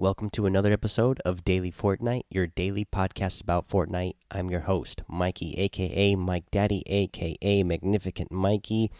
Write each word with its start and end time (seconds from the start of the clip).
Welcome 0.00 0.30
to 0.30 0.46
another 0.46 0.72
episode 0.72 1.18
of 1.24 1.44
Daily 1.44 1.72
Fortnite, 1.72 2.22
your 2.30 2.46
daily 2.46 2.84
podcast 2.84 3.40
about 3.40 3.68
Fortnite. 3.68 4.14
I'm 4.30 4.48
your 4.48 4.60
host, 4.60 5.02
Mikey, 5.08 5.54
aka 5.54 6.14
Mike 6.14 6.48
Daddy, 6.52 6.84
aka 6.86 7.64
Magnificent 7.64 8.30
Mikey. 8.30 8.92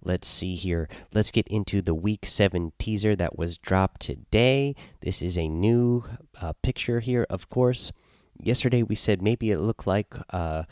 Let's 0.00 0.28
see 0.28 0.54
here. 0.54 0.88
Let's 1.12 1.32
get 1.32 1.48
into 1.48 1.82
the 1.82 1.92
week 1.92 2.24
7 2.24 2.70
teaser 2.78 3.16
that 3.16 3.36
was 3.36 3.58
dropped 3.58 4.02
today. 4.02 4.76
This 5.00 5.22
is 5.22 5.36
a 5.36 5.48
new 5.48 6.04
uh, 6.40 6.52
picture 6.62 7.00
here, 7.00 7.26
of 7.28 7.48
course. 7.48 7.90
Yesterday 8.38 8.84
we 8.84 8.94
said 8.94 9.22
maybe 9.22 9.50
it 9.50 9.58
looked 9.58 9.88
like 9.88 10.14
uh, 10.30 10.62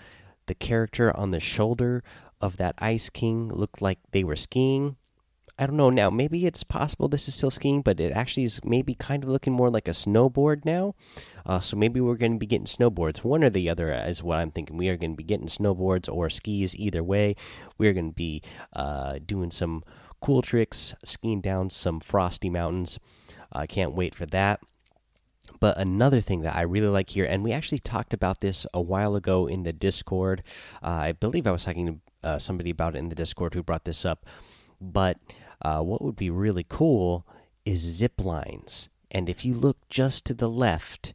the 0.46 0.55
character 0.55 1.14
on 1.17 1.32
the 1.32 1.41
shoulder 1.41 2.05
of 2.41 2.57
that 2.59 2.77
Ice 2.79 3.11
King 3.11 3.48
looked 3.48 3.82
like 3.82 3.98
they 4.12 4.23
were 4.23 4.37
skiing. 4.37 4.95
I 5.61 5.66
don't 5.66 5.77
know 5.77 5.90
now. 5.90 6.08
Maybe 6.08 6.46
it's 6.46 6.64
possible 6.64 7.06
this 7.06 7.29
is 7.29 7.34
still 7.34 7.50
skiing, 7.50 7.82
but 7.82 8.00
it 8.00 8.12
actually 8.12 8.45
is 8.45 8.64
maybe 8.64 8.95
kind 8.95 9.22
of 9.22 9.29
looking 9.29 9.52
more 9.52 9.68
like 9.68 9.88
a 9.88 9.90
snowboard 9.90 10.64
now. 10.64 10.94
Uh, 11.44 11.61
so 11.61 11.76
maybe 11.76 12.00
we're 12.00 12.14
going 12.14 12.32
to 12.32 12.39
be 12.39 12.46
getting 12.46 12.64
snowboards. 12.64 13.22
One 13.22 13.44
or 13.44 13.50
the 13.50 13.68
other 13.68 13.93
is 13.93 14.22
what 14.22 14.38
I'm 14.38 14.50
thinking. 14.50 14.79
We 14.79 14.88
are 14.88 14.96
going 14.96 15.12
to 15.12 15.16
be 15.18 15.22
getting 15.22 15.49
snowboards 15.49 16.11
or 16.11 16.30
skis. 16.30 16.75
Either 16.76 17.04
way, 17.04 17.36
we're 17.76 17.93
going 17.93 18.08
to 18.08 18.14
be 18.14 18.43
uh, 18.72 19.18
doing 19.26 19.50
some 19.50 19.85
cool 20.22 20.40
tricks, 20.40 20.94
skiing 21.04 21.43
down 21.43 21.68
some 21.68 22.00
frosty 22.00 22.49
mountains. 22.49 22.99
I 23.52 23.64
uh, 23.64 23.66
can't 23.66 23.93
wait 23.93 24.14
for 24.14 24.24
that. 24.27 24.61
But 25.61 25.77
another 25.77 26.22
thing 26.22 26.40
that 26.40 26.57
I 26.57 26.63
really 26.63 26.88
like 26.88 27.11
here, 27.11 27.27
and 27.27 27.44
we 27.44 27.52
actually 27.52 27.80
talked 27.80 28.14
about 28.14 28.40
this 28.40 28.66
a 28.72 28.80
while 28.80 29.14
ago 29.14 29.46
in 29.46 29.64
the 29.64 29.74
Discord. 29.74 30.43
Uh, 30.82 30.86
I 30.86 31.13
believe 31.13 31.46
I 31.46 31.52
was 31.52 31.64
talking 31.64 31.86
to 31.86 32.27
uh, 32.27 32.38
somebody 32.38 32.70
about 32.70 32.97
it 32.97 33.00
in 33.00 33.11
the 33.11 33.14
Discord 33.14 33.52
who 33.52 33.62
brought 33.62 33.84
this 33.84 34.06
up. 34.06 34.24
But 34.80 35.19
uh, 35.62 35.81
what 35.81 36.03
would 36.03 36.17
be 36.17 36.31
really 36.31 36.64
cool 36.69 37.27
is 37.64 37.81
zip 37.81 38.25
lines. 38.25 38.89
And 39.11 39.28
if 39.28 39.45
you 39.45 39.55
look 39.55 39.77
just 39.89 40.25
to 40.27 40.34
the 40.34 40.48
left 40.48 41.14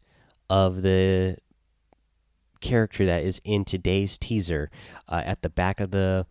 of 0.49 0.81
the 0.81 1.37
character 2.61 3.05
that 3.05 3.23
is 3.23 3.41
in 3.43 3.65
today's 3.65 4.17
teaser, 4.17 4.69
uh, 5.07 5.21
at 5.25 5.41
the 5.41 5.49
back 5.49 5.79
of 5.79 5.91
the 5.91 6.25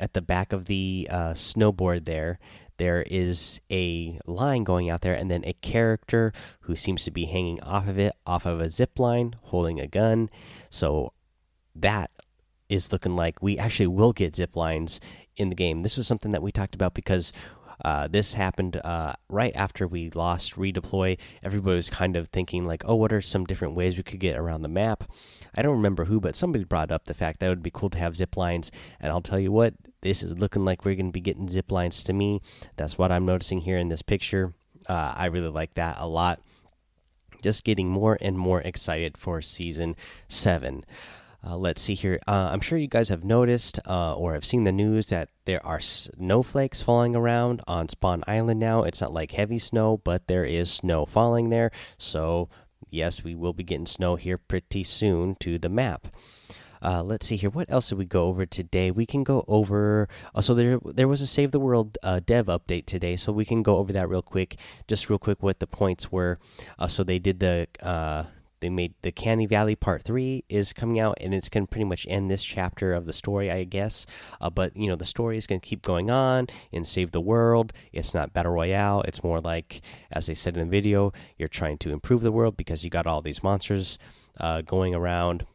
at 0.00 0.12
the 0.12 0.22
back 0.22 0.52
of 0.52 0.66
the 0.66 1.08
uh, 1.10 1.32
snowboard 1.32 2.04
there, 2.04 2.38
there 2.78 3.02
is 3.02 3.60
a 3.70 4.18
line 4.26 4.62
going 4.62 4.88
out 4.88 5.00
there, 5.00 5.14
and 5.14 5.30
then 5.30 5.44
a 5.44 5.52
character 5.54 6.32
who 6.60 6.76
seems 6.76 7.04
to 7.04 7.10
be 7.10 7.26
hanging 7.26 7.60
off 7.62 7.88
of 7.88 7.98
it, 7.98 8.14
off 8.24 8.46
of 8.46 8.60
a 8.60 8.70
zip 8.70 8.98
line, 8.98 9.34
holding 9.42 9.80
a 9.80 9.88
gun. 9.88 10.30
So 10.70 11.12
that 11.74 12.10
is 12.68 12.92
looking 12.92 13.16
like 13.16 13.42
we 13.42 13.58
actually 13.58 13.86
will 13.86 14.12
get 14.12 14.36
zip 14.36 14.56
lines 14.56 15.00
in 15.36 15.48
the 15.48 15.54
game. 15.54 15.82
This 15.82 15.96
was 15.96 16.06
something 16.06 16.32
that 16.32 16.42
we 16.42 16.52
talked 16.52 16.74
about 16.74 16.94
because 16.94 17.32
uh, 17.84 18.08
this 18.08 18.34
happened 18.34 18.76
uh, 18.84 19.12
right 19.28 19.54
after 19.54 19.86
we 19.86 20.10
lost 20.10 20.56
redeploy. 20.56 21.18
Everybody 21.42 21.76
was 21.76 21.90
kind 21.90 22.16
of 22.16 22.28
thinking 22.28 22.64
like, 22.64 22.82
"Oh, 22.84 22.96
what 22.96 23.12
are 23.12 23.20
some 23.20 23.44
different 23.44 23.74
ways 23.74 23.96
we 23.96 24.02
could 24.02 24.20
get 24.20 24.36
around 24.36 24.62
the 24.62 24.68
map?" 24.68 25.04
I 25.54 25.62
don't 25.62 25.76
remember 25.76 26.06
who, 26.06 26.20
but 26.20 26.36
somebody 26.36 26.64
brought 26.64 26.90
up 26.90 27.04
the 27.04 27.14
fact 27.14 27.40
that 27.40 27.46
it 27.46 27.50
would 27.50 27.62
be 27.62 27.70
cool 27.70 27.90
to 27.90 27.98
have 27.98 28.16
zip 28.16 28.36
lines. 28.36 28.70
And 29.00 29.12
I'll 29.12 29.20
tell 29.20 29.38
you 29.38 29.52
what, 29.52 29.74
this 30.02 30.22
is 30.22 30.38
looking 30.38 30.64
like 30.64 30.84
we're 30.84 30.94
going 30.94 31.06
to 31.06 31.12
be 31.12 31.20
getting 31.20 31.48
zip 31.48 31.70
lines 31.70 32.02
to 32.04 32.12
me. 32.12 32.40
That's 32.76 32.98
what 32.98 33.12
I'm 33.12 33.26
noticing 33.26 33.60
here 33.60 33.78
in 33.78 33.88
this 33.88 34.02
picture. 34.02 34.54
Uh, 34.88 35.14
I 35.16 35.26
really 35.26 35.48
like 35.48 35.74
that 35.74 35.96
a 35.98 36.06
lot. 36.06 36.40
Just 37.42 37.64
getting 37.64 37.88
more 37.88 38.18
and 38.20 38.36
more 38.36 38.60
excited 38.60 39.16
for 39.16 39.40
season 39.40 39.94
seven. 40.28 40.84
Uh, 41.46 41.56
let's 41.56 41.80
see 41.80 41.94
here. 41.94 42.18
Uh, 42.26 42.48
I'm 42.50 42.60
sure 42.60 42.78
you 42.78 42.88
guys 42.88 43.10
have 43.10 43.24
noticed 43.24 43.78
uh, 43.86 44.14
or 44.14 44.34
have 44.34 44.44
seen 44.44 44.64
the 44.64 44.72
news 44.72 45.08
that 45.10 45.28
there 45.44 45.64
are 45.64 45.80
snowflakes 45.80 46.82
falling 46.82 47.14
around 47.14 47.62
on 47.68 47.88
Spawn 47.88 48.24
Island 48.26 48.58
now. 48.58 48.82
It's 48.82 49.00
not 49.00 49.12
like 49.12 49.32
heavy 49.32 49.58
snow, 49.58 50.00
but 50.02 50.26
there 50.26 50.44
is 50.44 50.70
snow 50.70 51.06
falling 51.06 51.50
there. 51.50 51.70
So, 51.96 52.48
yes, 52.90 53.22
we 53.22 53.36
will 53.36 53.52
be 53.52 53.62
getting 53.62 53.86
snow 53.86 54.16
here 54.16 54.36
pretty 54.36 54.82
soon 54.82 55.36
to 55.36 55.58
the 55.58 55.68
map. 55.68 56.08
Uh, 56.82 57.02
let's 57.02 57.26
see 57.26 57.36
here. 57.36 57.50
What 57.50 57.70
else 57.70 57.88
did 57.88 57.98
we 57.98 58.04
go 58.04 58.26
over 58.26 58.44
today? 58.44 58.90
We 58.90 59.06
can 59.06 59.22
go 59.24 59.44
over. 59.48 60.08
Uh, 60.34 60.40
so 60.40 60.54
there, 60.54 60.78
there 60.84 61.08
was 61.08 61.20
a 61.20 61.26
Save 61.26 61.52
the 61.52 61.60
World 61.60 61.98
uh, 62.02 62.20
dev 62.24 62.46
update 62.46 62.86
today, 62.86 63.16
so 63.16 63.32
we 63.32 63.44
can 63.44 63.62
go 63.62 63.76
over 63.78 63.92
that 63.92 64.08
real 64.08 64.22
quick. 64.22 64.58
Just 64.86 65.08
real 65.08 65.18
quick, 65.18 65.42
what 65.42 65.60
the 65.60 65.66
points 65.66 66.10
were. 66.12 66.38
So 66.88 67.04
they 67.04 67.18
did 67.18 67.40
the 67.40 67.68
they 68.60 68.68
made 68.68 68.94
the 69.02 69.12
Canny 69.12 69.46
Valley 69.46 69.76
Part 69.76 70.02
Three 70.02 70.44
is 70.48 70.72
coming 70.72 70.98
out, 70.98 71.18
and 71.20 71.34
it's 71.34 71.48
going 71.48 71.66
to 71.66 71.70
pretty 71.70 71.84
much 71.84 72.06
end 72.08 72.30
this 72.30 72.42
chapter 72.42 72.92
of 72.92 73.06
the 73.06 73.12
story, 73.12 73.50
I 73.50 73.64
guess. 73.64 74.06
Uh, 74.40 74.50
but 74.50 74.76
you 74.76 74.88
know, 74.88 74.96
the 74.96 75.04
story 75.04 75.38
is 75.38 75.46
going 75.46 75.60
to 75.60 75.66
keep 75.66 75.82
going 75.82 76.10
on 76.10 76.46
and 76.72 76.86
save 76.86 77.12
the 77.12 77.20
world. 77.20 77.72
It's 77.92 78.14
not 78.14 78.32
battle 78.32 78.52
royale. 78.52 79.02
It's 79.02 79.22
more 79.22 79.40
like, 79.40 79.80
as 80.10 80.26
they 80.26 80.34
said 80.34 80.56
in 80.56 80.66
the 80.66 80.70
video, 80.70 81.12
you're 81.36 81.48
trying 81.48 81.78
to 81.78 81.92
improve 81.92 82.22
the 82.22 82.32
world 82.32 82.56
because 82.56 82.84
you 82.84 82.90
got 82.90 83.06
all 83.06 83.22
these 83.22 83.42
monsters 83.42 83.98
uh, 84.40 84.62
going 84.62 84.94
around. 84.94 85.46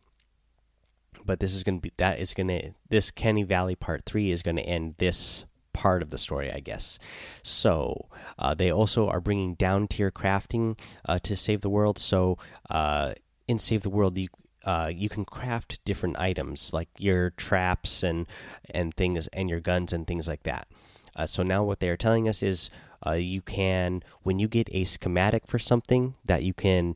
But 1.26 1.40
this 1.40 1.54
is 1.54 1.64
going 1.64 1.80
to 1.80 1.82
be 1.82 1.94
that 1.98 2.20
is 2.20 2.34
going 2.34 2.50
to 2.50 2.72
this 2.90 3.12
Canny 3.12 3.44
Valley 3.44 3.76
Part 3.76 4.06
Three 4.06 4.32
is 4.32 4.44
going 4.44 4.58
to 4.58 4.64
end 4.64 4.96
this 4.98 5.46
part 5.74 6.02
of 6.02 6.10
the 6.12 6.18
story, 6.18 6.52
I 6.52 6.60
guess. 6.60 7.00
So 7.42 8.08
uh, 8.40 8.54
they 8.54 8.72
also 8.72 9.10
are 9.10 9.20
bringing 9.20 9.56
down 9.56 9.88
tier 9.88 10.12
crafting 10.12 10.80
uh, 11.06 11.20
to 11.24 11.36
save 11.36 11.62
the 11.62 11.70
world. 11.70 12.00
So 12.00 12.38
uh, 12.70 13.14
in 13.48 13.60
Save 13.60 13.82
the 13.82 13.90
World, 13.90 14.18
you 14.18 14.30
uh, 14.64 14.90
you 14.94 15.10
can 15.10 15.26
craft 15.26 15.84
different 15.84 16.18
items 16.18 16.72
like 16.72 16.88
your 16.98 17.32
traps 17.32 18.02
and 18.02 18.28
and 18.70 18.94
things 18.94 19.28
and 19.34 19.50
your 19.50 19.60
guns 19.60 19.92
and 19.92 20.08
things 20.08 20.28
like 20.28 20.44
that. 20.44 20.68
Uh, 21.16 21.26
so 21.26 21.44
now 21.44 21.64
what 21.64 21.82
they 21.82 21.90
are 21.90 21.98
telling 21.98 22.30
us 22.30 22.42
is 22.42 22.70
uh, 23.06 23.12
you 23.12 23.42
can 23.42 24.02
when 24.22 24.40
you 24.40 24.48
get 24.48 24.70
a 24.72 24.86
schematic 24.86 25.46
for 25.48 25.60
something 25.60 26.16
that 26.24 26.44
you 26.44 26.54
can 26.54 26.96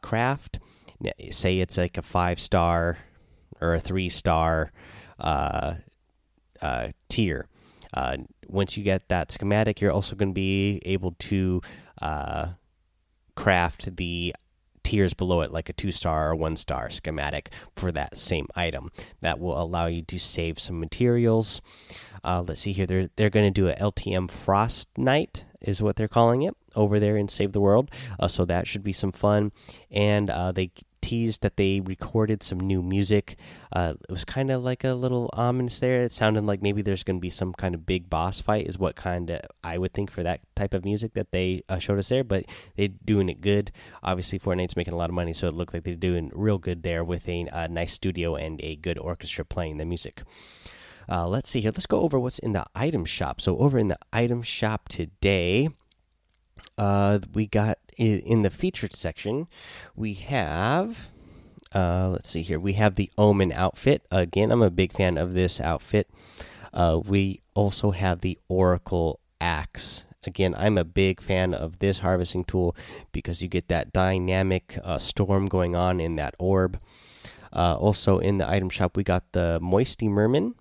craft. 0.00 0.60
Say 1.30 1.58
it's 1.58 1.76
like 1.76 1.96
a 1.96 2.02
five 2.02 2.38
star 2.38 2.98
or 3.60 3.74
a 3.74 3.80
three 3.80 4.08
star 4.08 4.72
tier 7.08 7.48
uh, 7.94 8.18
once 8.46 8.76
you 8.76 8.82
get 8.82 9.08
that 9.08 9.32
schematic, 9.32 9.80
you're 9.80 9.92
also 9.92 10.16
going 10.16 10.30
to 10.30 10.34
be 10.34 10.80
able 10.84 11.12
to 11.18 11.60
uh, 12.00 12.48
craft 13.34 13.96
the 13.96 14.34
tiers 14.82 15.12
below 15.12 15.42
it, 15.42 15.50
like 15.50 15.68
a 15.68 15.72
two 15.72 15.92
star 15.92 16.30
or 16.30 16.34
one 16.34 16.56
star 16.56 16.90
schematic 16.90 17.50
for 17.76 17.92
that 17.92 18.16
same 18.16 18.46
item. 18.54 18.90
That 19.20 19.38
will 19.38 19.60
allow 19.60 19.86
you 19.86 20.02
to 20.02 20.18
save 20.18 20.58
some 20.58 20.80
materials. 20.80 21.60
Uh, 22.24 22.42
let's 22.46 22.62
see 22.62 22.72
here. 22.72 22.86
They're 22.86 23.08
they're 23.16 23.30
going 23.30 23.52
to 23.52 23.60
do 23.60 23.68
a 23.68 23.74
LTM 23.74 24.28
Frostnite, 24.28 25.42
is 25.60 25.82
what 25.82 25.96
they're 25.96 26.08
calling 26.08 26.42
it 26.42 26.54
over 26.74 27.00
there 27.00 27.16
in 27.16 27.28
Save 27.28 27.52
the 27.52 27.60
World. 27.60 27.90
Uh, 28.18 28.28
so 28.28 28.44
that 28.44 28.66
should 28.66 28.82
be 28.82 28.92
some 28.92 29.12
fun. 29.12 29.52
And 29.90 30.30
uh, 30.30 30.52
they 30.52 30.70
teased 31.00 31.42
that 31.42 31.56
they 31.56 31.80
recorded 31.80 32.42
some 32.42 32.58
new 32.58 32.82
music. 32.82 33.36
Uh, 33.72 33.94
it 34.08 34.10
was 34.10 34.24
kind 34.24 34.50
of 34.50 34.62
like 34.62 34.84
a 34.84 34.94
little 34.94 35.30
ominous 35.32 35.80
there. 35.80 36.02
It 36.02 36.12
sounded 36.12 36.44
like 36.44 36.60
maybe 36.60 36.82
there's 36.82 37.04
going 37.04 37.16
to 37.16 37.20
be 37.20 37.30
some 37.30 37.52
kind 37.52 37.74
of 37.74 37.86
big 37.86 38.10
boss 38.10 38.40
fight, 38.40 38.66
is 38.66 38.78
what 38.78 38.96
kind 38.96 39.30
of 39.30 39.40
I 39.64 39.78
would 39.78 39.94
think 39.94 40.10
for 40.10 40.22
that 40.22 40.40
type 40.54 40.74
of 40.74 40.84
music 40.84 41.14
that 41.14 41.30
they 41.30 41.62
uh, 41.68 41.78
showed 41.78 41.98
us 41.98 42.08
there. 42.08 42.24
But 42.24 42.44
they're 42.76 42.88
doing 42.88 43.28
it 43.28 43.40
good. 43.40 43.72
Obviously, 44.02 44.38
Fortnite's 44.38 44.76
making 44.76 44.94
a 44.94 44.98
lot 44.98 45.10
of 45.10 45.14
money, 45.14 45.32
so 45.32 45.46
it 45.46 45.54
looked 45.54 45.74
like 45.74 45.84
they're 45.84 45.94
doing 45.94 46.30
real 46.34 46.58
good 46.58 46.82
there 46.82 47.04
with 47.04 47.28
a, 47.28 47.48
a 47.52 47.68
nice 47.68 47.92
studio 47.92 48.34
and 48.36 48.60
a 48.62 48.76
good 48.76 48.98
orchestra 48.98 49.44
playing 49.44 49.78
the 49.78 49.84
music. 49.84 50.22
Uh, 51.08 51.26
let's 51.26 51.48
see 51.48 51.60
here. 51.60 51.70
Let's 51.70 51.86
go 51.86 52.00
over 52.00 52.18
what's 52.18 52.38
in 52.38 52.52
the 52.52 52.66
item 52.74 53.04
shop. 53.04 53.40
So 53.40 53.56
over 53.58 53.78
in 53.78 53.88
the 53.88 53.98
item 54.12 54.42
shop 54.42 54.88
today, 54.88 55.70
uh, 56.76 57.20
we 57.32 57.46
got 57.46 57.78
in 57.96 58.42
the 58.42 58.50
featured 58.50 58.94
section, 58.94 59.48
we 59.96 60.14
have. 60.14 61.10
Uh, 61.74 62.08
let's 62.10 62.30
see 62.30 62.42
here. 62.42 62.60
We 62.60 62.74
have 62.74 62.94
the 62.94 63.10
Omen 63.18 63.52
outfit. 63.52 64.06
Again, 64.10 64.50
I'm 64.50 64.62
a 64.62 64.70
big 64.70 64.92
fan 64.92 65.18
of 65.18 65.34
this 65.34 65.60
outfit. 65.60 66.08
Uh, 66.72 67.00
we 67.04 67.40
also 67.54 67.90
have 67.90 68.20
the 68.20 68.38
Oracle 68.48 69.20
axe. 69.40 70.04
Again, 70.24 70.54
I'm 70.56 70.78
a 70.78 70.84
big 70.84 71.20
fan 71.20 71.54
of 71.54 71.78
this 71.78 71.98
harvesting 71.98 72.44
tool 72.44 72.76
because 73.12 73.42
you 73.42 73.48
get 73.48 73.68
that 73.68 73.92
dynamic 73.92 74.78
uh, 74.82 74.98
storm 74.98 75.46
going 75.46 75.76
on 75.76 76.00
in 76.00 76.16
that 76.16 76.34
orb. 76.38 76.80
Uh, 77.52 77.76
also, 77.76 78.18
in 78.18 78.38
the 78.38 78.48
item 78.48 78.68
shop, 78.68 78.96
we 78.96 79.02
got 79.02 79.32
the 79.32 79.58
Moisty 79.60 80.08
Merman. 80.08 80.54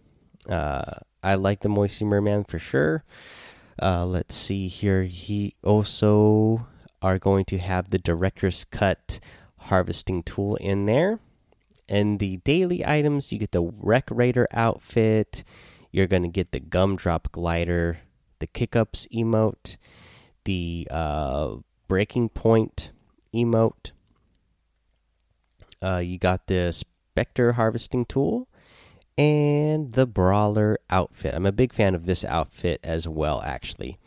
Uh, 0.49 0.99
I 1.23 1.35
like 1.35 1.61
the 1.61 1.69
Moisty 1.69 2.05
Merman 2.05 2.44
for 2.45 2.59
sure. 2.59 3.03
Uh, 3.81 4.05
let's 4.05 4.35
see 4.35 4.67
here. 4.67 5.03
He 5.03 5.53
also 5.63 6.67
are 7.01 7.19
going 7.19 7.45
to 7.45 7.57
have 7.57 7.89
the 7.89 7.99
director's 7.99 8.65
cut 8.65 9.19
harvesting 9.57 10.23
tool 10.23 10.55
in 10.55 10.85
there. 10.85 11.19
And 11.89 12.19
the 12.19 12.38
daily 12.38 12.85
items, 12.85 13.31
you 13.31 13.39
get 13.39 13.51
the 13.51 13.61
Wreck 13.61 14.05
Raider 14.09 14.47
outfit. 14.51 15.44
You're 15.91 16.07
going 16.07 16.23
to 16.23 16.27
get 16.27 16.51
the 16.51 16.59
Gumdrop 16.59 17.31
glider, 17.31 17.99
the 18.39 18.47
Kickups 18.47 19.07
emote, 19.13 19.77
the 20.44 20.88
uh, 20.91 21.55
Breaking 21.88 22.29
Point 22.29 22.91
emote. 23.33 23.91
Uh, 25.81 25.97
you 25.97 26.17
got 26.17 26.47
the 26.47 26.71
Spectre 26.71 27.53
harvesting 27.53 28.05
tool 28.05 28.47
and 29.18 29.94
the 29.94 30.06
Brawler 30.06 30.78
outfit. 30.90 31.34
I'm 31.34 31.46
a 31.46 31.52
big 31.52 31.74
fan 31.74 31.96
of 31.96 32.06
this 32.06 32.24
outfit 32.24 32.80
as 32.84 33.08
well, 33.08 33.42
actually. 33.44 33.98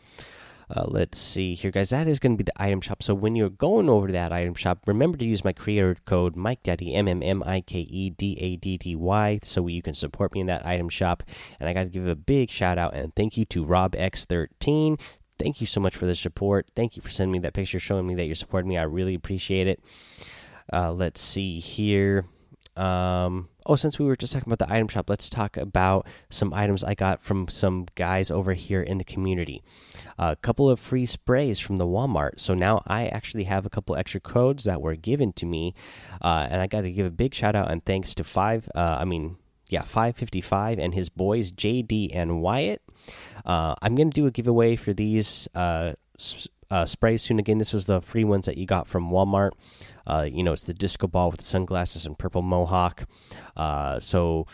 Uh, 0.73 0.85
let's 0.87 1.17
see 1.17 1.53
here, 1.53 1.69
guys. 1.69 1.89
That 1.89 2.07
is 2.07 2.17
going 2.17 2.37
to 2.37 2.37
be 2.37 2.45
the 2.45 2.63
item 2.63 2.79
shop. 2.79 3.03
So 3.03 3.13
when 3.13 3.35
you're 3.35 3.49
going 3.49 3.89
over 3.89 4.07
to 4.07 4.13
that 4.13 4.31
item 4.31 4.53
shop, 4.53 4.79
remember 4.85 5.17
to 5.17 5.25
use 5.25 5.43
my 5.43 5.51
creator 5.51 5.97
code 6.05 6.37
Mike 6.37 6.63
Daddy 6.63 6.93
M 6.93 7.09
M 7.09 7.21
M 7.21 7.43
I 7.45 7.59
K 7.59 7.79
E 7.79 8.09
D 8.11 8.37
A 8.39 8.55
D 8.55 8.77
D 8.77 8.95
Y, 8.95 9.39
so 9.43 9.67
you 9.67 9.81
can 9.81 9.93
support 9.93 10.33
me 10.33 10.39
in 10.39 10.47
that 10.47 10.65
item 10.65 10.87
shop. 10.87 11.23
And 11.59 11.67
I 11.67 11.73
got 11.73 11.83
to 11.83 11.89
give 11.89 12.07
a 12.07 12.15
big 12.15 12.49
shout 12.49 12.77
out 12.77 12.93
and 12.93 13.13
thank 13.15 13.35
you 13.35 13.43
to 13.45 13.65
Rob 13.65 13.93
X13. 13.93 14.97
Thank 15.37 15.59
you 15.59 15.67
so 15.67 15.81
much 15.81 15.97
for 15.97 16.05
the 16.05 16.15
support. 16.15 16.67
Thank 16.73 16.95
you 16.95 17.01
for 17.01 17.09
sending 17.09 17.33
me 17.33 17.39
that 17.39 17.53
picture, 17.53 17.79
showing 17.79 18.07
me 18.07 18.15
that 18.15 18.25
you're 18.25 18.35
supporting 18.35 18.69
me. 18.69 18.77
I 18.77 18.83
really 18.83 19.15
appreciate 19.15 19.67
it. 19.67 19.83
Uh, 20.71 20.93
let's 20.93 21.19
see 21.19 21.59
here. 21.59 22.27
Um, 22.77 23.49
oh, 23.65 23.75
since 23.75 23.99
we 23.99 24.05
were 24.05 24.15
just 24.15 24.33
talking 24.33 24.51
about 24.51 24.65
the 24.65 24.73
item 24.73 24.87
shop, 24.87 25.09
let's 25.09 25.29
talk 25.29 25.57
about 25.57 26.07
some 26.29 26.53
items 26.53 26.83
I 26.83 26.93
got 26.93 27.23
from 27.23 27.47
some 27.47 27.87
guys 27.95 28.31
over 28.31 28.53
here 28.53 28.81
in 28.81 28.97
the 28.97 29.03
community. 29.03 29.61
A 30.17 30.35
couple 30.35 30.69
of 30.69 30.79
free 30.79 31.05
sprays 31.05 31.59
from 31.59 31.77
the 31.77 31.85
Walmart. 31.85 32.39
So 32.39 32.53
now 32.53 32.81
I 32.87 33.07
actually 33.07 33.45
have 33.45 33.65
a 33.65 33.69
couple 33.69 33.95
extra 33.95 34.21
codes 34.21 34.63
that 34.63 34.81
were 34.81 34.95
given 34.95 35.33
to 35.33 35.45
me, 35.45 35.73
uh, 36.21 36.47
and 36.49 36.61
I 36.61 36.67
got 36.67 36.81
to 36.81 36.91
give 36.91 37.05
a 37.05 37.11
big 37.11 37.33
shout 37.33 37.55
out 37.55 37.69
and 37.71 37.83
thanks 37.83 38.15
to 38.15 38.23
five. 38.23 38.69
Uh, 38.73 38.97
I 38.99 39.05
mean, 39.05 39.37
yeah, 39.67 39.83
five 39.83 40.15
fifty 40.15 40.41
five 40.41 40.79
and 40.79 40.93
his 40.93 41.09
boys 41.09 41.51
JD 41.51 42.11
and 42.13 42.41
Wyatt. 42.41 42.81
Uh, 43.45 43.75
I'm 43.81 43.95
gonna 43.95 44.11
do 44.11 44.27
a 44.27 44.31
giveaway 44.31 44.75
for 44.75 44.93
these 44.93 45.47
uh, 46.71 46.85
sprays 46.85 47.21
soon. 47.21 47.37
Again, 47.37 47.59
this 47.59 47.73
was 47.73 47.85
the 47.85 48.01
free 48.01 48.23
ones 48.23 48.47
that 48.47 48.57
you 48.57 48.65
got 48.65 48.87
from 48.87 49.11
Walmart. 49.11 49.51
Uh, 50.07 50.27
you 50.31 50.43
know, 50.43 50.53
it's 50.53 50.63
the 50.63 50.73
disco 50.73 51.05
ball 51.05 51.29
with 51.29 51.41
the 51.41 51.45
sunglasses 51.45 52.05
and 52.05 52.17
purple 52.17 52.41
mohawk. 52.41 53.05
Uh, 53.55 53.99
so 53.99 54.47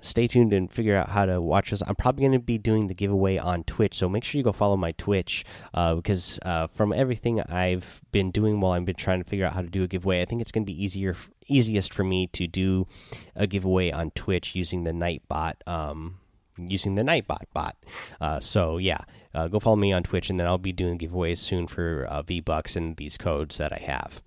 stay 0.00 0.26
tuned 0.26 0.52
and 0.52 0.72
figure 0.72 0.96
out 0.96 1.08
how 1.08 1.26
to 1.26 1.40
watch 1.40 1.70
this. 1.70 1.82
I'm 1.86 1.96
probably 1.96 2.22
going 2.22 2.38
to 2.38 2.38
be 2.38 2.58
doing 2.58 2.86
the 2.86 2.94
giveaway 2.94 3.38
on 3.38 3.64
Twitch, 3.64 3.94
so 3.94 4.08
make 4.08 4.24
sure 4.24 4.38
you 4.38 4.44
go 4.44 4.52
follow 4.52 4.76
my 4.76 4.92
Twitch 4.92 5.44
uh, 5.74 5.94
because 5.94 6.38
uh, 6.42 6.68
from 6.68 6.92
everything 6.92 7.40
I've 7.40 8.00
been 8.12 8.30
doing 8.30 8.60
while 8.60 8.72
I've 8.72 8.84
been 8.84 8.94
trying 8.94 9.22
to 9.22 9.28
figure 9.28 9.46
out 9.46 9.54
how 9.54 9.62
to 9.62 9.68
do 9.68 9.82
a 9.82 9.88
giveaway, 9.88 10.22
I 10.22 10.24
think 10.24 10.40
it's 10.40 10.52
going 10.52 10.64
to 10.64 10.72
be 10.72 10.82
easier, 10.82 11.16
easiest 11.48 11.92
for 11.92 12.04
me 12.04 12.28
to 12.28 12.46
do 12.46 12.86
a 13.34 13.46
giveaway 13.46 13.90
on 13.90 14.10
Twitch 14.12 14.54
using 14.54 14.84
the 14.84 14.92
Nightbot. 14.92 15.54
Um, 15.66 16.18
using 16.58 16.94
the 16.94 17.02
Nightbot 17.02 17.44
bot. 17.52 17.76
Uh, 18.20 18.40
so 18.40 18.78
yeah, 18.78 19.00
uh, 19.34 19.48
go 19.48 19.58
follow 19.58 19.76
me 19.76 19.92
on 19.92 20.02
Twitch, 20.02 20.30
and 20.30 20.38
then 20.38 20.46
I'll 20.46 20.58
be 20.58 20.72
doing 20.72 20.98
giveaways 20.98 21.38
soon 21.38 21.66
for 21.66 22.04
uh, 22.04 22.22
V 22.22 22.40
Bucks 22.40 22.76
and 22.76 22.96
these 22.96 23.16
codes 23.16 23.58
that 23.58 23.72
I 23.72 23.82
have. 23.84 24.22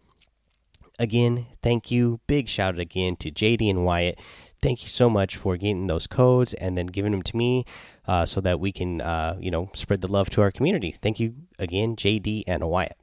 Again, 0.99 1.45
thank 1.61 1.91
you. 1.91 2.19
Big 2.27 2.47
shout 2.47 2.75
out 2.75 2.79
again 2.79 3.15
to 3.17 3.31
JD 3.31 3.69
and 3.69 3.85
Wyatt. 3.85 4.19
Thank 4.61 4.81
you 4.81 4.89
so 4.89 5.09
much 5.09 5.37
for 5.37 5.55
getting 5.55 5.85
those 5.85 6.07
codes 6.07 6.55
and 6.55 6.75
then 6.75 6.87
giving 6.87 7.11
them 7.11 7.21
to 7.21 7.37
me, 7.37 7.63
uh, 8.07 8.25
so 8.25 8.41
that 8.41 8.59
we 8.59 8.71
can, 8.71 9.01
uh, 9.01 9.37
you 9.39 9.51
know, 9.51 9.69
spread 9.73 10.01
the 10.01 10.07
love 10.07 10.29
to 10.31 10.41
our 10.41 10.51
community. 10.51 10.91
Thank 10.91 11.19
you 11.19 11.35
again, 11.59 11.95
JD 11.95 12.43
and 12.47 12.67
Wyatt. 12.67 12.97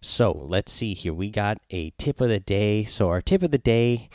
So 0.00 0.32
let's 0.32 0.72
see 0.72 0.94
here. 0.94 1.14
We 1.14 1.30
got 1.30 1.58
a 1.70 1.90
tip 1.90 2.20
of 2.20 2.28
the 2.28 2.40
day. 2.40 2.84
So 2.84 3.08
our 3.08 3.22
tip 3.22 3.42
of 3.42 3.50
the 3.50 3.58
day. 3.58 4.08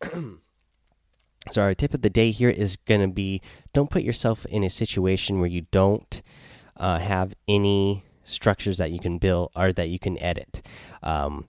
So 1.50 1.62
our 1.62 1.74
tip 1.74 1.92
of 1.92 2.02
the 2.02 2.10
day 2.10 2.30
here 2.30 2.50
is 2.50 2.76
going 2.76 3.00
to 3.00 3.08
be: 3.08 3.42
don't 3.72 3.90
put 3.90 4.02
yourself 4.02 4.46
in 4.46 4.62
a 4.62 4.70
situation 4.70 5.40
where 5.40 5.48
you 5.48 5.66
don't 5.70 6.22
uh, 6.76 6.98
have 6.98 7.34
any 7.48 8.04
structures 8.24 8.78
that 8.78 8.92
you 8.92 9.00
can 9.00 9.18
build 9.18 9.50
or 9.56 9.72
that 9.72 9.88
you 9.88 9.98
can 9.98 10.18
edit. 10.22 10.64
Um, 11.02 11.48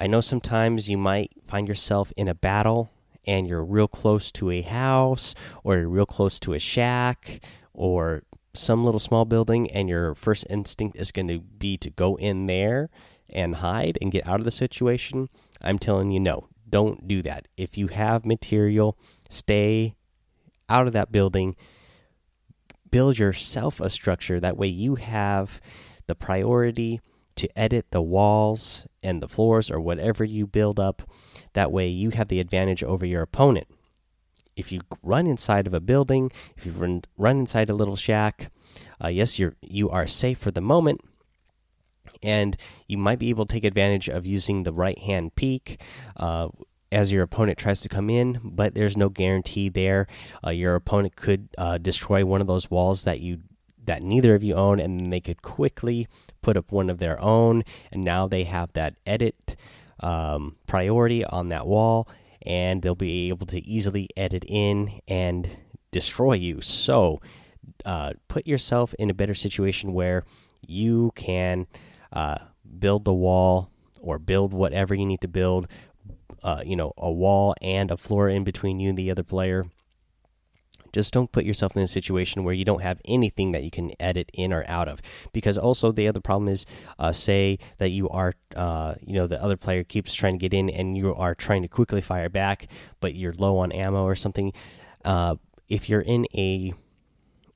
I 0.00 0.08
know 0.08 0.20
sometimes 0.20 0.90
you 0.90 0.98
might 0.98 1.30
find 1.46 1.68
yourself 1.68 2.12
in 2.16 2.26
a 2.26 2.34
battle 2.34 2.90
and 3.24 3.46
you're 3.46 3.64
real 3.64 3.86
close 3.86 4.32
to 4.32 4.50
a 4.50 4.62
house 4.62 5.34
or 5.62 5.76
you're 5.76 5.88
real 5.88 6.06
close 6.06 6.40
to 6.40 6.54
a 6.54 6.58
shack 6.58 7.40
or 7.72 8.24
some 8.54 8.84
little 8.84 9.00
small 9.00 9.24
building, 9.24 9.70
and 9.70 9.88
your 9.88 10.14
first 10.14 10.44
instinct 10.50 10.96
is 10.96 11.10
going 11.12 11.28
to 11.28 11.40
be 11.40 11.76
to 11.78 11.88
go 11.88 12.16
in 12.16 12.46
there 12.46 12.90
and 13.30 13.56
hide 13.56 13.96
and 14.02 14.12
get 14.12 14.26
out 14.26 14.40
of 14.40 14.44
the 14.44 14.50
situation. 14.50 15.28
I'm 15.62 15.78
telling 15.78 16.10
you, 16.10 16.20
no, 16.20 16.48
don't 16.72 17.06
do 17.06 17.22
that. 17.22 17.46
If 17.56 17.78
you 17.78 17.86
have 17.86 18.26
material, 18.26 18.98
stay 19.30 19.94
out 20.68 20.88
of 20.88 20.92
that 20.94 21.12
building. 21.12 21.54
Build 22.90 23.18
yourself 23.18 23.80
a 23.80 23.88
structure. 23.88 24.40
That 24.40 24.56
way, 24.56 24.66
you 24.66 24.96
have 24.96 25.60
the 26.08 26.16
priority 26.16 27.00
to 27.36 27.48
edit 27.56 27.86
the 27.90 28.02
walls 28.02 28.86
and 29.02 29.22
the 29.22 29.28
floors 29.28 29.70
or 29.70 29.80
whatever 29.80 30.24
you 30.24 30.46
build 30.46 30.80
up. 30.80 31.02
That 31.52 31.70
way, 31.70 31.86
you 31.88 32.10
have 32.10 32.28
the 32.28 32.40
advantage 32.40 32.82
over 32.82 33.06
your 33.06 33.22
opponent. 33.22 33.68
If 34.56 34.72
you 34.72 34.80
run 35.02 35.26
inside 35.26 35.66
of 35.66 35.74
a 35.74 35.80
building, 35.80 36.32
if 36.56 36.66
you 36.66 36.72
run, 36.72 37.02
run 37.16 37.38
inside 37.38 37.70
a 37.70 37.74
little 37.74 37.96
shack, 37.96 38.50
uh, 39.02 39.08
yes, 39.08 39.38
you're 39.38 39.54
you 39.62 39.88
are 39.90 40.06
safe 40.06 40.38
for 40.38 40.50
the 40.50 40.60
moment, 40.60 41.00
and 42.22 42.56
you 42.86 42.98
might 42.98 43.18
be 43.18 43.30
able 43.30 43.46
to 43.46 43.52
take 43.52 43.64
advantage 43.64 44.08
of 44.08 44.26
using 44.26 44.62
the 44.62 44.72
right 44.72 44.98
hand 44.98 45.34
peek 45.34 45.80
uh, 46.16 46.48
as 46.92 47.10
your 47.10 47.22
opponent 47.22 47.58
tries 47.58 47.80
to 47.80 47.88
come 47.88 48.10
in, 48.10 48.38
but 48.44 48.74
there's 48.74 48.96
no 48.96 49.08
guarantee 49.08 49.68
there. 49.68 50.06
Uh, 50.46 50.50
your 50.50 50.74
opponent 50.74 51.16
could 51.16 51.48
uh, 51.56 51.78
destroy 51.78 52.24
one 52.24 52.40
of 52.40 52.46
those 52.46 52.70
walls 52.70 53.04
that 53.04 53.20
you 53.20 53.40
that 53.84 54.02
neither 54.02 54.36
of 54.36 54.44
you 54.44 54.54
own, 54.54 54.78
and 54.78 55.12
they 55.12 55.20
could 55.20 55.42
quickly 55.42 56.06
put 56.40 56.56
up 56.56 56.70
one 56.70 56.88
of 56.88 56.98
their 56.98 57.20
own, 57.20 57.64
and 57.90 58.04
now 58.04 58.28
they 58.28 58.44
have 58.44 58.72
that 58.74 58.94
edit 59.04 59.56
um, 59.98 60.56
priority 60.66 61.24
on 61.24 61.48
that 61.48 61.66
wall, 61.66 62.08
and 62.42 62.82
they'll 62.82 62.94
be 62.94 63.28
able 63.28 63.46
to 63.46 63.60
easily 63.66 64.08
edit 64.16 64.44
in 64.46 65.00
and 65.08 65.48
destroy 65.90 66.34
you. 66.34 66.60
So, 66.60 67.20
uh, 67.84 68.12
put 68.28 68.46
yourself 68.46 68.94
in 69.00 69.10
a 69.10 69.14
better 69.14 69.34
situation 69.34 69.92
where 69.92 70.24
you 70.66 71.12
can 71.16 71.66
uh, 72.12 72.38
build 72.78 73.04
the 73.04 73.14
wall 73.14 73.70
or 74.00 74.18
build 74.18 74.52
whatever 74.52 74.94
you 74.94 75.06
need 75.06 75.20
to 75.20 75.28
build 75.28 75.68
uh, 76.42 76.62
you 76.64 76.76
know 76.76 76.92
a 76.96 77.10
wall 77.10 77.54
and 77.62 77.90
a 77.90 77.96
floor 77.96 78.28
in 78.28 78.44
between 78.44 78.80
you 78.80 78.88
and 78.90 78.98
the 78.98 79.10
other 79.10 79.22
player. 79.22 79.66
Just 80.92 81.14
don't 81.14 81.32
put 81.32 81.46
yourself 81.46 81.74
in 81.74 81.82
a 81.82 81.88
situation 81.88 82.44
where 82.44 82.52
you 82.52 82.66
don't 82.66 82.82
have 82.82 83.00
anything 83.06 83.52
that 83.52 83.62
you 83.62 83.70
can 83.70 83.92
edit 83.98 84.30
in 84.34 84.52
or 84.52 84.62
out 84.68 84.88
of. 84.88 85.00
Because 85.32 85.56
also 85.56 85.90
the 85.90 86.06
other 86.06 86.20
problem 86.20 86.48
is 86.48 86.66
uh, 86.98 87.12
say 87.12 87.58
that 87.78 87.90
you 87.90 88.10
are 88.10 88.34
uh, 88.54 88.94
you 89.00 89.14
know 89.14 89.26
the 89.26 89.42
other 89.42 89.56
player 89.56 89.84
keeps 89.84 90.12
trying 90.12 90.34
to 90.34 90.38
get 90.38 90.52
in 90.52 90.68
and 90.68 90.96
you 90.96 91.14
are 91.14 91.34
trying 91.34 91.62
to 91.62 91.68
quickly 91.68 92.00
fire 92.00 92.28
back 92.28 92.66
but 93.00 93.14
you're 93.14 93.32
low 93.32 93.58
on 93.58 93.72
ammo 93.72 94.04
or 94.04 94.14
something 94.14 94.52
uh, 95.04 95.36
if 95.68 95.88
you're 95.88 96.02
in 96.02 96.26
a 96.34 96.74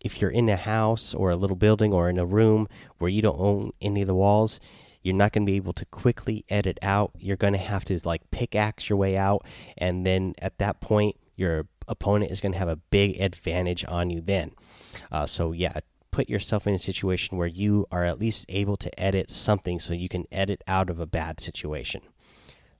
if 0.06 0.20
you're 0.20 0.30
in 0.30 0.48
a 0.48 0.56
house 0.56 1.12
or 1.12 1.30
a 1.30 1.36
little 1.36 1.56
building 1.56 1.92
or 1.92 2.08
in 2.08 2.18
a 2.18 2.24
room 2.24 2.66
where 2.98 3.10
you 3.10 3.20
don't 3.20 3.38
own 3.38 3.72
any 3.82 4.00
of 4.00 4.08
the 4.08 4.14
walls 4.14 4.58
you're 5.06 5.14
not 5.14 5.32
going 5.32 5.46
to 5.46 5.50
be 5.50 5.56
able 5.56 5.72
to 5.72 5.84
quickly 5.86 6.44
edit 6.48 6.80
out. 6.82 7.12
You're 7.16 7.36
going 7.36 7.52
to 7.52 7.60
have 7.60 7.84
to 7.84 8.00
like 8.04 8.28
pickaxe 8.32 8.88
your 8.88 8.98
way 8.98 9.16
out 9.16 9.46
and 9.78 10.04
then 10.04 10.34
at 10.38 10.58
that 10.58 10.80
point 10.80 11.14
your 11.36 11.68
opponent 11.86 12.32
is 12.32 12.40
going 12.40 12.52
to 12.52 12.58
have 12.58 12.68
a 12.68 12.74
big 12.76 13.20
advantage 13.20 13.84
on 13.86 14.10
you 14.10 14.20
then. 14.20 14.50
Uh, 15.12 15.24
so 15.24 15.52
yeah 15.52 15.78
put 16.10 16.28
yourself 16.30 16.66
in 16.66 16.74
a 16.74 16.78
situation 16.78 17.36
where 17.36 17.46
you 17.46 17.86
are 17.92 18.02
at 18.02 18.18
least 18.18 18.46
able 18.48 18.76
to 18.78 19.00
edit 19.00 19.30
something 19.30 19.78
so 19.78 19.92
you 19.92 20.08
can 20.08 20.24
edit 20.32 20.64
out 20.66 20.88
of 20.88 20.98
a 20.98 21.06
bad 21.06 21.38
situation 21.38 22.00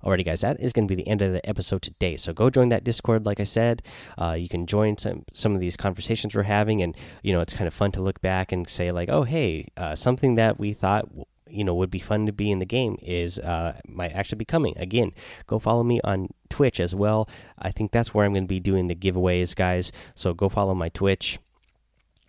Alrighty, 0.04 0.24
guys, 0.24 0.42
that 0.42 0.60
is 0.60 0.72
going 0.72 0.86
to 0.86 0.94
be 0.94 1.02
the 1.02 1.08
end 1.08 1.22
of 1.22 1.32
the 1.32 1.46
episode 1.48 1.82
today. 1.82 2.16
So 2.16 2.32
go 2.32 2.50
join 2.50 2.68
that 2.68 2.84
Discord. 2.84 3.26
Like 3.26 3.40
I 3.40 3.44
said, 3.44 3.82
uh, 4.18 4.32
you 4.38 4.48
can 4.48 4.66
join 4.66 4.98
some 4.98 5.24
some 5.32 5.54
of 5.54 5.60
these 5.60 5.76
conversations 5.76 6.34
we're 6.34 6.42
having, 6.42 6.82
and 6.82 6.96
you 7.22 7.32
know 7.32 7.40
it's 7.40 7.54
kind 7.54 7.66
of 7.66 7.74
fun 7.74 7.92
to 7.92 8.02
look 8.02 8.20
back 8.20 8.52
and 8.52 8.68
say 8.68 8.92
like, 8.92 9.08
oh, 9.08 9.22
hey, 9.22 9.68
uh, 9.76 9.94
something 9.94 10.36
that 10.36 10.58
we 10.58 10.72
thought 10.72 11.08
you 11.48 11.64
know 11.64 11.74
would 11.74 11.90
be 11.90 11.98
fun 11.98 12.26
to 12.26 12.32
be 12.32 12.50
in 12.50 12.58
the 12.58 12.66
game 12.66 12.98
is 13.02 13.38
uh, 13.38 13.78
might 13.86 14.12
actually 14.12 14.38
be 14.38 14.44
coming 14.44 14.74
again. 14.76 15.12
Go 15.46 15.58
follow 15.58 15.82
me 15.82 16.00
on 16.04 16.28
twitch 16.48 16.80
as 16.80 16.94
well. 16.94 17.28
I 17.58 17.70
think 17.70 17.92
that's 17.92 18.12
where 18.12 18.24
i'm 18.24 18.32
going 18.32 18.44
to 18.44 18.48
be 18.48 18.60
doing 18.60 18.88
the 18.88 18.94
giveaways 18.94 19.54
guys. 19.54 19.92
So 20.14 20.34
go 20.34 20.48
follow 20.48 20.74
my 20.74 20.88
twitch. 20.88 21.38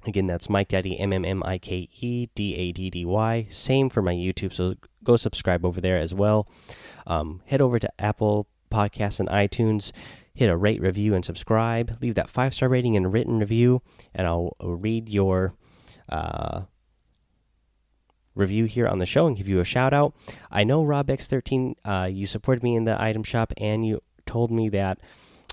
Again 0.06 0.28
that's 0.28 0.50
mike 0.50 0.70
daddy 0.70 0.98
m 0.98 1.12
m 1.12 1.26
m 1.26 1.44
i 1.44 1.58
k 1.58 1.90
e 2.00 2.28
d 2.34 2.56
a 2.56 2.72
d 2.72 2.90
d 2.90 3.06
y. 3.06 3.48
Same 3.50 3.90
for 3.90 4.02
my 4.02 4.14
youtube 4.14 4.54
so 4.54 4.76
go 5.08 5.16
subscribe 5.16 5.66
over 5.66 5.82
there 5.82 5.98
as 5.98 6.14
well 6.14 6.48
um, 7.08 7.42
head 7.46 7.62
over 7.62 7.80
to 7.80 7.90
apple 8.00 8.48
podcasts 8.70 9.20
and 9.20 9.30
itunes 9.30 9.92
hit 10.34 10.50
a 10.50 10.58
rate 10.58 10.82
review 10.82 11.16
and 11.16 11.26
subscribe 11.26 11.98
leave 12.02 12.16
that 12.16 12.30
five 12.30 12.54
star 12.54 12.70
rating 12.70 12.96
and 12.96 13.14
written 13.14 13.40
review 13.40 13.82
and 14.14 14.28
i'll 14.28 14.56
read 14.62 15.10
your 15.10 15.54
uh, 16.10 16.62
review 18.38 18.66
here 18.66 18.88
on 18.88 19.00
the 19.00 19.06
show 19.06 19.28
and 19.28 19.36
give 19.36 19.48
you 19.48 19.60
a 19.60 19.66
shout 19.66 19.94
out. 19.94 20.14
I 20.52 20.64
know 20.64 20.84
Rob 20.84 21.08
X13, 21.08 21.76
uh, 21.84 22.10
you 22.12 22.26
supported 22.26 22.64
me 22.64 22.76
in 22.76 22.86
the 22.86 23.02
item 23.02 23.24
shop 23.24 23.52
and 23.58 23.86
you 23.86 24.02
told 24.26 24.52
me 24.52 24.70
that 24.70 25.00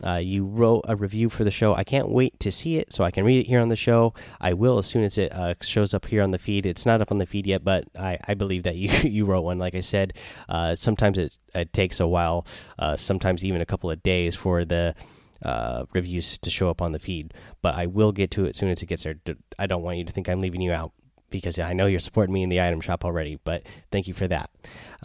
uh, 0.03 0.17
you 0.17 0.45
wrote 0.45 0.85
a 0.89 0.97
review 0.97 1.29
for 1.29 1.45
the 1.45 1.51
show. 1.51 1.75
I 1.75 1.85
can't 1.85 2.09
wait 2.09 2.41
to 2.41 2.51
see 2.51 2.79
it 2.79 2.93
so 2.93 3.05
I 3.05 3.11
can 3.11 3.25
read 3.25 3.41
it 3.41 3.47
here 3.47 3.61
on 3.61 3.69
the 3.69 3.77
show. 3.77 4.13
I 4.41 4.53
will 4.53 4.79
as 4.79 4.87
soon 4.87 5.05
as 5.05 5.19
it 5.19 5.33
uh, 5.33 5.55
shows 5.61 5.95
up 5.95 6.07
here 6.07 6.23
on 6.23 6.33
the 6.33 6.39
feed. 6.39 6.67
It's 6.67 6.85
not 6.85 7.01
up 7.01 7.13
on 7.13 7.19
the 7.19 7.27
feed 7.27 7.47
yet, 7.47 7.63
but 7.63 7.85
I, 7.97 8.19
I 8.27 8.35
believe 8.35 8.65
that 8.65 8.77
you 8.77 8.89
you 9.09 9.25
wrote 9.25 9.43
one. 9.43 9.59
Like 9.59 9.75
I 9.75 9.81
said, 9.81 10.15
uh, 10.49 10.75
sometimes 10.75 11.19
it, 11.19 11.39
it, 11.55 11.73
takes 11.73 12.01
a 12.01 12.09
while, 12.09 12.47
uh, 12.79 12.97
sometimes 12.97 13.45
even 13.45 13.61
a 13.61 13.67
couple 13.67 13.91
of 13.91 14.03
days 14.03 14.35
for 14.35 14.65
the 14.65 14.95
uh, 15.43 15.85
reviews 15.93 16.39
to 16.39 16.51
show 16.51 16.71
up 16.71 16.83
on 16.83 16.93
the 16.93 16.99
feed. 16.99 17.33
But 17.63 17.77
I 17.77 17.87
will 17.87 18.13
get 18.13 18.31
to 18.33 18.47
it 18.47 18.51
as 18.51 18.57
soon 18.59 18.71
as 18.71 18.83
it 18.83 18.87
gets 18.87 19.05
there. 19.05 19.17
I 19.59 19.67
don't 19.67 19.83
want 19.83 19.99
you 19.99 20.05
to 20.05 20.13
think 20.13 20.29
I'm 20.29 20.41
leaving 20.41 20.61
you 20.61 20.73
out 20.73 20.93
because 21.31 21.59
I 21.59 21.73
know 21.73 21.87
you're 21.87 22.01
supporting 22.01 22.33
me 22.33 22.43
in 22.43 22.49
the 22.49 22.61
item 22.61 22.81
shop 22.81 23.05
already. 23.05 23.39
But 23.45 23.65
thank 23.91 24.09
you 24.09 24.15
for 24.15 24.29
that. 24.29 24.51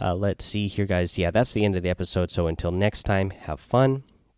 Uh, 0.00 0.14
let's 0.14 0.44
see 0.44 0.66
here, 0.68 0.86
guys. 0.86 1.18
Yeah, 1.18 1.30
that's 1.30 1.52
the 1.52 1.64
end 1.64 1.76
of 1.76 1.82
the 1.82 1.90
episode. 1.90 2.30
So 2.30 2.46
until 2.46 2.70
next 2.70 3.02
time, 3.02 3.30
have 3.30 3.60
fun, 3.60 4.04